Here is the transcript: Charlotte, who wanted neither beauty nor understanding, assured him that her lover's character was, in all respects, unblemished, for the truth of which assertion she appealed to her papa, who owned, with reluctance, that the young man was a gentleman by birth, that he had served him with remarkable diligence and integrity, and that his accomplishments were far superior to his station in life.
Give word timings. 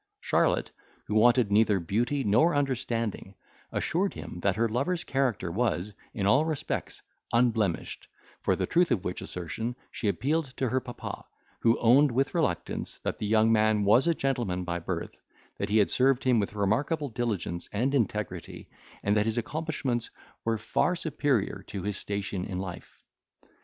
Charlotte, 0.19 0.71
who 1.05 1.13
wanted 1.13 1.51
neither 1.51 1.79
beauty 1.79 2.23
nor 2.23 2.55
understanding, 2.55 3.35
assured 3.71 4.15
him 4.15 4.37
that 4.39 4.55
her 4.55 4.67
lover's 4.67 5.03
character 5.03 5.51
was, 5.51 5.93
in 6.11 6.25
all 6.25 6.43
respects, 6.43 7.03
unblemished, 7.33 8.07
for 8.41 8.55
the 8.55 8.65
truth 8.65 8.89
of 8.89 9.05
which 9.05 9.21
assertion 9.21 9.75
she 9.91 10.07
appealed 10.07 10.57
to 10.57 10.69
her 10.69 10.79
papa, 10.79 11.23
who 11.59 11.77
owned, 11.79 12.11
with 12.11 12.33
reluctance, 12.33 12.97
that 13.03 13.19
the 13.19 13.27
young 13.27 13.51
man 13.51 13.83
was 13.83 14.07
a 14.07 14.15
gentleman 14.15 14.63
by 14.63 14.79
birth, 14.79 15.19
that 15.59 15.69
he 15.69 15.77
had 15.77 15.91
served 15.91 16.23
him 16.23 16.39
with 16.39 16.55
remarkable 16.55 17.09
diligence 17.09 17.69
and 17.71 17.93
integrity, 17.93 18.67
and 19.03 19.15
that 19.15 19.27
his 19.27 19.37
accomplishments 19.37 20.09
were 20.43 20.57
far 20.57 20.95
superior 20.95 21.61
to 21.67 21.83
his 21.83 21.95
station 21.95 22.43
in 22.43 22.57
life. 22.57 23.03